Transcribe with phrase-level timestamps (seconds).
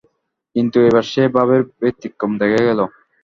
[0.55, 2.79] কিন্তু এবার সে ভাবের ব্যতিক্রম দেখা গেল।